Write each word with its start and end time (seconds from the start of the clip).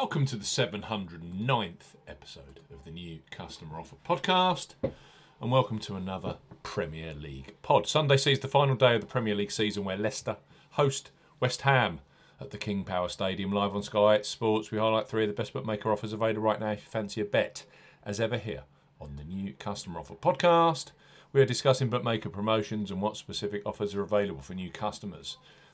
Welcome 0.00 0.26
to 0.26 0.36
the 0.36 0.44
709th 0.44 1.96
episode 2.06 2.60
of 2.72 2.84
the 2.84 2.90
new 2.92 3.18
Customer 3.32 3.80
Offer 3.80 3.96
Podcast, 4.08 4.74
and 5.40 5.50
welcome 5.50 5.80
to 5.80 5.96
another 5.96 6.36
Premier 6.62 7.12
League 7.14 7.56
pod. 7.62 7.88
Sunday 7.88 8.16
sees 8.16 8.38
the 8.38 8.46
final 8.46 8.76
day 8.76 8.94
of 8.94 9.00
the 9.00 9.08
Premier 9.08 9.34
League 9.34 9.50
season 9.50 9.82
where 9.82 9.96
Leicester 9.96 10.36
host 10.70 11.10
West 11.40 11.62
Ham 11.62 11.98
at 12.40 12.52
the 12.52 12.58
King 12.58 12.84
Power 12.84 13.08
Stadium 13.08 13.50
live 13.50 13.74
on 13.74 13.82
Sky 13.82 14.22
Sports. 14.22 14.70
We 14.70 14.78
highlight 14.78 15.08
three 15.08 15.24
of 15.24 15.30
the 15.30 15.34
best 15.34 15.52
bookmaker 15.52 15.90
offers 15.90 16.12
available 16.12 16.42
right 16.42 16.60
now 16.60 16.70
if 16.70 16.84
you 16.84 16.90
fancy 16.90 17.20
a 17.20 17.24
bet, 17.24 17.64
as 18.04 18.20
ever 18.20 18.38
here 18.38 18.62
on 19.00 19.16
the 19.16 19.24
new 19.24 19.52
Customer 19.54 19.98
Offer 19.98 20.14
Podcast. 20.14 20.92
We 21.32 21.40
are 21.40 21.44
discussing 21.44 21.90
bookmaker 21.90 22.30
promotions 22.30 22.92
and 22.92 23.02
what 23.02 23.16
specific 23.16 23.62
offers 23.66 23.96
are 23.96 24.02
available 24.02 24.42
for 24.42 24.54
new 24.54 24.70
customers. 24.70 25.38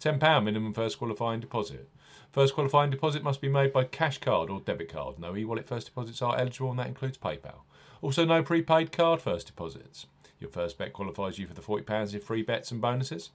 £10 0.00 0.44
minimum 0.44 0.72
first 0.72 0.98
qualifying 0.98 1.40
deposit. 1.40 1.88
First 2.32 2.54
qualifying 2.54 2.90
deposit 2.90 3.22
must 3.22 3.40
be 3.40 3.48
made 3.48 3.72
by 3.72 3.84
cash 3.84 4.18
card 4.18 4.50
or 4.50 4.60
debit 4.60 4.92
card. 4.92 5.18
No 5.18 5.36
e 5.36 5.44
wallet 5.44 5.66
first 5.66 5.86
deposits 5.86 6.22
are 6.22 6.38
eligible, 6.38 6.70
and 6.70 6.78
that 6.78 6.86
includes 6.86 7.18
PayPal. 7.18 7.62
Also, 8.02 8.24
no 8.24 8.42
prepaid 8.42 8.92
card 8.92 9.20
first 9.20 9.46
deposits. 9.46 10.06
Your 10.38 10.50
first 10.50 10.78
bet 10.78 10.92
qualifies 10.92 11.38
you 11.38 11.46
for 11.46 11.54
the 11.54 11.60
£40 11.60 12.14
in 12.14 12.20
free 12.20 12.42
bets 12.42 12.70
and 12.70 12.80
bonuses. 12.80 13.30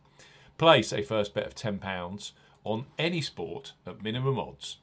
Place 0.58 0.92
a 0.92 1.04
first 1.04 1.34
bet 1.34 1.46
of 1.46 1.56
£10 1.56 2.32
on 2.64 2.86
any 2.98 3.22
sport 3.22 3.74
at 3.86 4.02
minimum 4.02 4.40
odds 4.40 4.78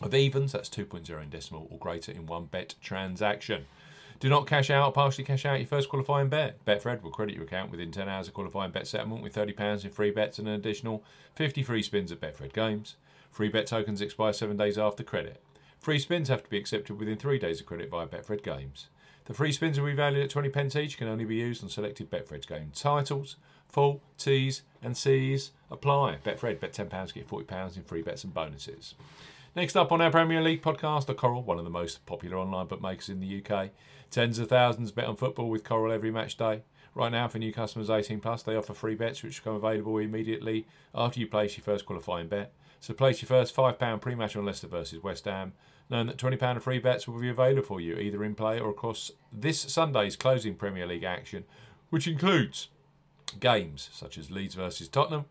of 0.00 0.14
evens, 0.14 0.52
that's 0.52 0.68
2.0 0.68 1.22
in 1.22 1.28
decimal, 1.28 1.68
or 1.70 1.78
greater 1.78 2.12
in 2.12 2.26
one 2.26 2.46
bet 2.46 2.74
transaction. 2.80 3.66
Do 4.22 4.28
not 4.28 4.46
cash 4.46 4.70
out 4.70 4.94
partially 4.94 5.24
cash 5.24 5.44
out 5.44 5.58
your 5.58 5.66
first 5.66 5.88
qualifying 5.88 6.28
bet. 6.28 6.64
Betfred 6.64 7.02
will 7.02 7.10
credit 7.10 7.34
your 7.34 7.42
account 7.42 7.72
within 7.72 7.90
10 7.90 8.08
hours 8.08 8.28
of 8.28 8.34
qualifying 8.34 8.70
bet 8.70 8.86
settlement 8.86 9.20
with 9.20 9.34
£30 9.34 9.84
in 9.84 9.90
free 9.90 10.12
bets 10.12 10.38
and 10.38 10.46
an 10.46 10.54
additional 10.54 11.02
50 11.34 11.64
free 11.64 11.82
spins 11.82 12.12
at 12.12 12.20
Betfred 12.20 12.52
Games. 12.52 12.94
Free 13.32 13.48
bet 13.48 13.66
tokens 13.66 14.00
expire 14.00 14.32
seven 14.32 14.56
days 14.56 14.78
after 14.78 15.02
credit. 15.02 15.42
Free 15.80 15.98
spins 15.98 16.28
have 16.28 16.44
to 16.44 16.48
be 16.48 16.56
accepted 16.56 17.00
within 17.00 17.18
three 17.18 17.40
days 17.40 17.58
of 17.58 17.66
credit 17.66 17.90
via 17.90 18.06
Betfred 18.06 18.44
Games. 18.44 18.86
The 19.24 19.34
free 19.34 19.52
spins 19.52 19.78
will 19.78 19.86
be 19.86 19.94
valued 19.94 20.24
at 20.24 20.30
20 20.30 20.48
pence 20.48 20.76
each, 20.76 20.98
can 20.98 21.08
only 21.08 21.24
be 21.24 21.36
used 21.36 21.62
on 21.62 21.70
selected 21.70 22.10
Betfred 22.10 22.46
game 22.46 22.72
titles. 22.74 23.36
Full 23.68 24.02
T's 24.18 24.62
and 24.82 24.96
C's 24.96 25.52
apply. 25.70 26.18
Betfred, 26.24 26.60
bet 26.60 26.72
£10, 26.72 27.14
get 27.14 27.28
£40 27.28 27.76
in 27.76 27.82
free 27.84 28.02
bets 28.02 28.24
and 28.24 28.34
bonuses. 28.34 28.94
Next 29.54 29.76
up 29.76 29.92
on 29.92 30.00
our 30.00 30.10
Premier 30.10 30.42
League 30.42 30.62
podcast, 30.62 31.06
the 31.06 31.14
Coral, 31.14 31.42
one 31.42 31.58
of 31.58 31.64
the 31.64 31.70
most 31.70 32.04
popular 32.06 32.38
online 32.38 32.66
bookmakers 32.66 33.08
in 33.08 33.20
the 33.20 33.42
UK. 33.42 33.70
Tens 34.10 34.38
of 34.38 34.48
thousands 34.48 34.92
bet 34.92 35.06
on 35.06 35.16
football 35.16 35.48
with 35.48 35.64
Coral 35.64 35.92
every 35.92 36.10
match 36.10 36.36
day. 36.36 36.62
Right 36.94 37.12
now, 37.12 37.28
for 37.28 37.38
new 37.38 37.52
customers 37.52 37.88
18 37.88 38.20
plus, 38.20 38.42
they 38.42 38.56
offer 38.56 38.74
free 38.74 38.94
bets 38.94 39.22
which 39.22 39.42
become 39.42 39.56
available 39.56 39.96
immediately 39.98 40.66
after 40.94 41.20
you 41.20 41.26
place 41.26 41.56
your 41.56 41.64
first 41.64 41.86
qualifying 41.86 42.28
bet. 42.28 42.52
So 42.82 42.92
place 42.94 43.22
your 43.22 43.28
first 43.28 43.54
£5 43.54 44.00
pre-match 44.00 44.34
on 44.34 44.44
Leicester 44.44 44.66
versus 44.66 45.04
West 45.04 45.26
Ham, 45.26 45.52
knowing 45.88 46.08
that 46.08 46.16
£20 46.16 46.56
of 46.56 46.64
free 46.64 46.80
bets 46.80 47.06
will 47.06 47.20
be 47.20 47.28
available 47.28 47.62
for 47.62 47.80
you 47.80 47.94
either 47.94 48.24
in 48.24 48.34
play 48.34 48.58
or 48.58 48.70
across 48.70 49.12
this 49.32 49.60
Sunday's 49.60 50.16
closing 50.16 50.56
Premier 50.56 50.84
League 50.84 51.04
action, 51.04 51.44
which 51.90 52.08
includes 52.08 52.70
games 53.38 53.88
such 53.92 54.18
as 54.18 54.32
Leeds 54.32 54.56
versus 54.56 54.88
Tottenham 54.88 55.26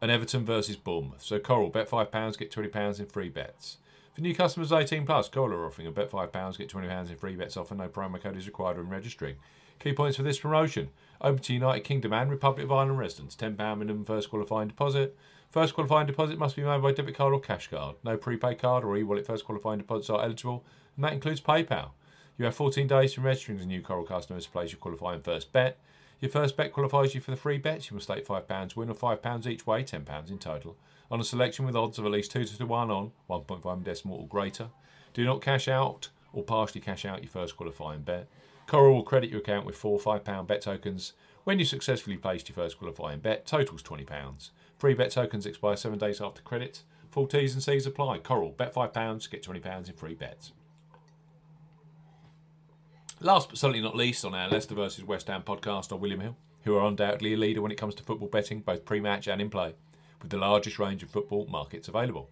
and 0.00 0.10
Everton 0.10 0.44
versus 0.44 0.74
Bournemouth. 0.74 1.22
So 1.22 1.38
Coral, 1.38 1.70
bet 1.70 1.88
£5, 1.88 2.36
get 2.36 2.50
£20 2.50 2.98
in 2.98 3.06
free 3.06 3.28
bets. 3.28 3.76
For 4.20 4.24
new 4.24 4.34
customers 4.34 4.70
18 4.70 5.06
plus, 5.06 5.30
Coral 5.30 5.54
are 5.54 5.64
offering 5.64 5.88
a 5.88 5.90
bet 5.90 6.10
£5, 6.10 6.58
get 6.58 6.68
£20 6.68 7.08
in 7.08 7.16
free 7.16 7.36
bets 7.36 7.56
offer. 7.56 7.74
No 7.74 7.88
promo 7.88 8.20
code 8.20 8.36
is 8.36 8.46
required 8.46 8.76
when 8.76 8.90
registering. 8.90 9.36
Key 9.78 9.94
points 9.94 10.18
for 10.18 10.22
this 10.22 10.38
promotion. 10.38 10.90
Open 11.22 11.42
to 11.42 11.54
United 11.54 11.84
Kingdom 11.84 12.12
and 12.12 12.30
Republic 12.30 12.66
of 12.66 12.72
Ireland 12.72 12.98
residents. 12.98 13.34
£10 13.34 13.56
minimum 13.78 14.04
first 14.04 14.28
qualifying 14.28 14.68
deposit. 14.68 15.16
First 15.50 15.72
qualifying 15.72 16.06
deposit 16.06 16.38
must 16.38 16.54
be 16.54 16.62
made 16.62 16.82
by 16.82 16.92
debit 16.92 17.14
card 17.14 17.32
or 17.32 17.40
cash 17.40 17.70
card. 17.70 17.96
No 18.04 18.18
prepaid 18.18 18.58
card 18.58 18.84
or 18.84 18.94
e-wallet 18.94 19.26
first 19.26 19.46
qualifying 19.46 19.78
deposits 19.78 20.10
are 20.10 20.22
eligible, 20.22 20.66
and 20.96 21.04
that 21.06 21.14
includes 21.14 21.40
PayPal. 21.40 21.92
You 22.36 22.44
have 22.44 22.54
14 22.54 22.86
days 22.86 23.14
from 23.14 23.24
registering 23.24 23.56
as 23.56 23.64
a 23.64 23.68
new 23.68 23.80
Coral 23.80 24.04
customer 24.04 24.38
to 24.38 24.50
place 24.50 24.70
your 24.70 24.80
qualifying 24.80 25.22
first 25.22 25.50
bet. 25.50 25.78
Your 26.20 26.30
first 26.30 26.56
bet 26.56 26.72
qualifies 26.72 27.14
you 27.14 27.20
for 27.20 27.30
the 27.30 27.36
free 27.36 27.56
bets. 27.56 27.90
You 27.90 27.94
must 27.94 28.04
stake 28.04 28.26
£5 28.26 28.76
win 28.76 28.90
or 28.90 28.94
£5 28.94 29.46
each 29.46 29.66
way, 29.66 29.82
£10 29.82 30.30
in 30.30 30.38
total, 30.38 30.76
on 31.10 31.18
a 31.18 31.24
selection 31.24 31.64
with 31.64 31.74
odds 31.74 31.98
of 31.98 32.04
at 32.04 32.12
least 32.12 32.30
2 32.32 32.44
to 32.44 32.66
1 32.66 32.90
on, 32.90 33.12
1.5 33.28 33.82
decimal 33.82 34.18
or 34.18 34.28
greater. 34.28 34.68
Do 35.14 35.24
not 35.24 35.40
cash 35.40 35.66
out 35.66 36.10
or 36.32 36.42
partially 36.42 36.80
cash 36.82 37.06
out 37.06 37.22
your 37.22 37.30
first 37.30 37.56
qualifying 37.56 38.02
bet. 38.02 38.28
Coral 38.66 38.94
will 38.94 39.02
credit 39.02 39.30
your 39.30 39.40
account 39.40 39.66
with 39.66 39.76
four 39.76 39.98
£5 39.98 40.46
bet 40.46 40.60
tokens 40.60 41.14
when 41.44 41.58
you 41.58 41.64
successfully 41.64 42.18
placed 42.18 42.48
your 42.48 42.54
first 42.54 42.78
qualifying 42.78 43.20
bet. 43.20 43.46
Totals 43.46 43.82
£20. 43.82 44.50
Free 44.78 44.94
bet 44.94 45.10
tokens 45.10 45.46
expire 45.46 45.76
seven 45.76 45.98
days 45.98 46.20
after 46.20 46.42
credit. 46.42 46.82
Full 47.08 47.26
T's 47.26 47.54
and 47.54 47.62
C's 47.62 47.86
apply. 47.86 48.18
Coral, 48.18 48.50
bet 48.50 48.74
£5, 48.74 49.30
get 49.30 49.42
£20 49.42 49.88
in 49.88 49.94
free 49.94 50.14
bets. 50.14 50.52
Last 53.22 53.50
but 53.50 53.58
certainly 53.58 53.82
not 53.82 53.94
least, 53.94 54.24
on 54.24 54.34
our 54.34 54.48
Leicester 54.48 54.74
versus 54.74 55.04
West 55.04 55.26
Ham 55.26 55.42
podcast 55.42 55.92
are 55.92 55.96
William 55.96 56.20
Hill, 56.20 56.36
who 56.64 56.74
are 56.74 56.86
undoubtedly 56.86 57.34
a 57.34 57.36
leader 57.36 57.60
when 57.60 57.70
it 57.70 57.76
comes 57.76 57.94
to 57.96 58.02
football 58.02 58.28
betting, 58.28 58.60
both 58.60 58.86
pre 58.86 58.98
match 58.98 59.28
and 59.28 59.42
in 59.42 59.50
play, 59.50 59.74
with 60.22 60.30
the 60.30 60.38
largest 60.38 60.78
range 60.78 61.02
of 61.02 61.10
football 61.10 61.46
markets 61.46 61.86
available. 61.86 62.30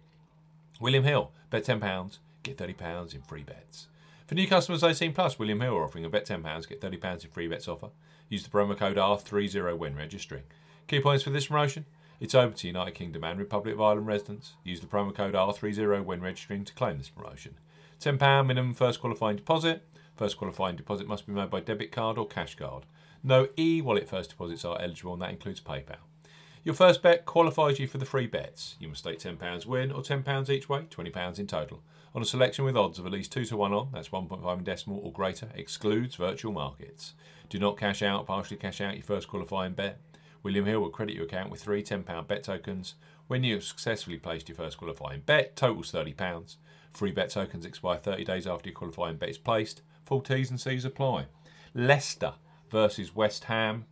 William 0.79 1.03
Hill, 1.03 1.31
bet 1.51 1.63
£10, 1.63 2.17
get 2.41 2.57
£30 2.57 3.13
in 3.13 3.21
free 3.21 3.43
bets. 3.43 3.87
For 4.25 4.33
new 4.33 4.47
customers 4.47 4.83
18 4.83 5.13
plus, 5.13 5.37
William 5.37 5.61
Hill 5.61 5.75
are 5.75 5.83
offering 5.83 6.05
a 6.05 6.09
bet 6.09 6.25
£10, 6.25 6.67
get 6.67 6.81
£30 6.81 7.23
in 7.23 7.29
free 7.29 7.47
bets 7.47 7.67
offer. 7.67 7.89
Use 8.27 8.41
the 8.41 8.49
promo 8.49 8.75
code 8.75 8.97
R30 8.97 9.77
when 9.77 9.95
registering. 9.95 10.43
Key 10.87 11.01
points 11.01 11.23
for 11.23 11.29
this 11.29 11.47
promotion 11.47 11.85
it's 12.19 12.35
open 12.35 12.55
to 12.55 12.67
United 12.67 12.95
Kingdom 12.95 13.23
and 13.23 13.39
Republic 13.39 13.75
of 13.75 13.81
Ireland 13.81 14.07
residents. 14.07 14.53
Use 14.63 14.81
the 14.81 14.87
promo 14.87 15.15
code 15.15 15.35
R30 15.35 16.03
when 16.03 16.19
registering 16.19 16.65
to 16.65 16.73
claim 16.73 16.97
this 16.97 17.09
promotion. 17.09 17.55
£10 18.01 18.45
minimum 18.45 18.73
first 18.73 18.99
qualifying 18.99 19.37
deposit. 19.37 19.85
First 20.19 20.37
qualifying 20.37 20.75
deposit 20.75 21.07
must 21.07 21.25
be 21.25 21.31
made 21.31 21.49
by 21.49 21.61
debit 21.61 21.93
card 21.93 22.17
or 22.17 22.27
cash 22.27 22.55
card. 22.55 22.85
No 23.23 23.47
e 23.57 23.81
wallet 23.81 24.09
first 24.09 24.31
deposits 24.31 24.65
are 24.65 24.77
eligible, 24.81 25.13
and 25.13 25.21
that 25.21 25.29
includes 25.29 25.61
PayPal. 25.61 25.95
Your 26.65 26.75
first 26.75 27.01
bet 27.01 27.25
qualifies 27.25 27.79
you 27.79 27.87
for 27.87 27.99
the 27.99 28.05
free 28.05 28.27
bets. 28.27 28.75
You 28.81 28.89
must 28.89 28.99
stake 28.99 29.19
£10 29.19 29.65
win 29.65 29.93
or 29.93 30.01
£10 30.01 30.49
each 30.49 30.67
way, 30.67 30.81
£20 30.91 31.39
in 31.39 31.47
total, 31.47 31.81
on 32.13 32.21
a 32.21 32.25
selection 32.25 32.65
with 32.65 32.75
odds 32.75 32.99
of 32.99 33.05
at 33.05 33.13
least 33.13 33.31
2 33.31 33.45
to 33.45 33.55
1 33.55 33.71
on, 33.71 33.91
that's 33.93 34.09
1.5 34.09 34.57
in 34.57 34.63
decimal 34.65 34.99
or 35.01 35.13
greater, 35.13 35.47
excludes 35.55 36.15
virtual 36.15 36.51
markets. 36.51 37.13
Do 37.47 37.57
not 37.57 37.77
cash 37.77 38.01
out, 38.01 38.27
partially 38.27 38.57
cash 38.57 38.81
out 38.81 38.95
your 38.95 39.03
first 39.03 39.29
qualifying 39.29 39.71
bet. 39.71 40.01
William 40.43 40.65
Hill 40.65 40.79
will 40.79 40.89
credit 40.89 41.15
your 41.15 41.25
account 41.25 41.51
with 41.51 41.61
three 41.61 41.83
£10 41.83 42.27
bet 42.27 42.43
tokens 42.43 42.95
when 43.27 43.43
you 43.43 43.55
have 43.55 43.63
successfully 43.63 44.17
placed 44.17 44.47
your 44.47 44.55
first 44.55 44.77
qualifying 44.77 45.21
bet. 45.25 45.55
Totals 45.55 45.91
£30. 45.91 46.55
Free 46.93 47.11
bet 47.11 47.29
tokens 47.29 47.65
expire 47.65 47.97
30 47.97 48.23
days 48.23 48.47
after 48.47 48.69
your 48.69 48.75
qualifying 48.75 49.17
bet 49.17 49.29
is 49.29 49.37
placed. 49.37 49.81
Full 50.05 50.21
T's 50.21 50.49
and 50.49 50.59
C's 50.59 50.85
apply. 50.85 51.25
Leicester 51.73 52.33
versus 52.69 53.15
West 53.15 53.45
Ham. 53.45 53.85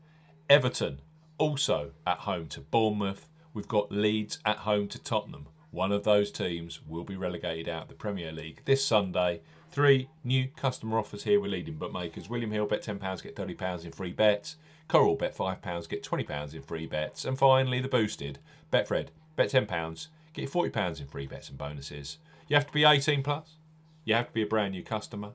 Everton 0.50 1.02
also 1.38 1.92
at 2.06 2.20
home 2.20 2.48
to 2.48 2.62
Bournemouth. 2.62 3.30
We've 3.54 3.68
got 3.68 3.92
Leeds 3.92 4.40
at 4.46 4.58
home 4.58 4.88
to 4.90 5.00
Tottenham. 5.04 5.48
One 5.78 5.92
of 5.92 6.04
those 6.04 6.32
teams 6.32 6.82
will 6.88 7.04
be 7.04 7.16
relegated 7.16 7.70
out 7.70 7.84
of 7.84 7.90
the 7.90 7.94
Premier 7.94 8.32
League 8.32 8.64
this 8.66 8.84
Sunday. 8.84 9.42
Three 9.70 10.10
new 10.24 10.48
customer 10.56 10.98
offers 10.98 11.24
here 11.24 11.40
with 11.40 11.52
leading 11.52 11.76
bookmakers. 11.76 12.28
William 12.28 12.50
Hill 12.50 12.66
bet 12.66 12.82
£10, 12.82 13.22
get 13.22 13.36
£30 13.36 13.86
in 13.86 13.92
free 13.92 14.12
bets. 14.12 14.56
Coral 14.88 15.14
bet 15.14 15.38
£5, 15.38 15.88
get 15.88 16.04
£20 16.04 16.56
in 16.56 16.64
free 16.64 16.88
bets. 16.88 17.26
And 17.26 17.38
finally, 17.38 17.80
the 17.80 17.88
boosted 17.88 18.40
Betfred 18.74 19.10
bet 19.36 19.52
£10, 19.52 20.08
get 20.34 20.52
£40 20.52 21.00
in 21.00 21.06
free 21.06 21.28
bets 21.28 21.50
and 21.50 21.60
bonuses. 21.60 22.18
You 22.48 22.56
have 22.56 22.66
to 22.66 22.74
be 22.74 22.84
18 22.84 23.22
plus. 23.22 23.58
You 24.04 24.16
have 24.16 24.30
to 24.30 24.34
be 24.34 24.42
a 24.42 24.48
brand 24.48 24.72
new 24.72 24.82
customer. 24.82 25.34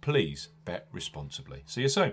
Please 0.00 0.50
bet 0.64 0.86
responsibly. 0.92 1.64
See 1.66 1.82
you 1.82 1.88
soon. 1.88 2.12